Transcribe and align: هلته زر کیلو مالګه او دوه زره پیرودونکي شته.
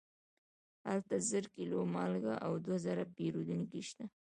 هلته 0.89 1.15
زر 1.29 1.45
کیلو 1.55 1.79
مالګه 1.95 2.33
او 2.45 2.53
دوه 2.65 2.77
زره 2.85 3.03
پیرودونکي 3.15 3.81
شته. 3.89 4.05